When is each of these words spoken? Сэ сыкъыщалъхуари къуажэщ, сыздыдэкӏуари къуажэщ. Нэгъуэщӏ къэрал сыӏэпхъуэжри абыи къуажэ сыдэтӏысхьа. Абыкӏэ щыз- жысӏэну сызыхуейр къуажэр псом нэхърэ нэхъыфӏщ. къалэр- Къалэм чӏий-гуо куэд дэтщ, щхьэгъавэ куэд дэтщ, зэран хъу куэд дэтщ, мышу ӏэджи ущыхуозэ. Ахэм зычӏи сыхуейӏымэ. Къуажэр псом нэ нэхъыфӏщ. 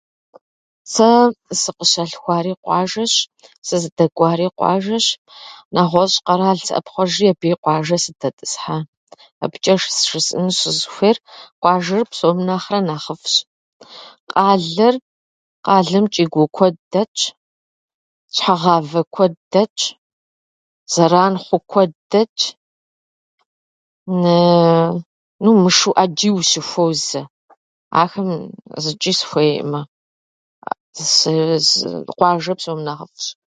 Сэ 0.93 1.09
сыкъыщалъхуари 1.59 2.53
къуажэщ, 2.63 3.13
сыздыдэкӏуари 3.67 4.47
къуажэщ. 4.57 5.05
Нэгъуэщӏ 5.73 6.19
къэрал 6.25 6.57
сыӏэпхъуэжри 6.65 7.27
абыи 7.33 7.55
къуажэ 7.63 7.97
сыдэтӏысхьа. 8.03 8.77
Абыкӏэ 9.43 9.73
щыз- 9.81 10.05
жысӏэну 10.09 10.55
сызыхуейр 10.59 11.17
къуажэр 11.61 12.03
псом 12.11 12.37
нэхърэ 12.47 12.79
нэхъыфӏщ. 12.87 13.35
къалэр- 14.33 15.03
Къалэм 15.65 16.05
чӏий-гуо 16.13 16.47
куэд 16.55 16.75
дэтщ, 16.93 17.19
щхьэгъавэ 18.35 19.01
куэд 19.13 19.33
дэтщ, 19.53 19.79
зэран 20.93 21.33
хъу 21.43 21.59
куэд 21.71 21.91
дэтщ, 22.11 22.41
мышу 25.61 25.89
ӏэджи 25.95 26.29
ущыхуозэ. 26.37 27.21
Ахэм 28.01 28.29
зычӏи 28.83 29.13
сыхуейӏымэ. 29.19 29.81
Къуажэр 32.17 32.55
псом 32.59 32.79
нэ 32.81 32.85
нэхъыфӏщ. 32.87 33.25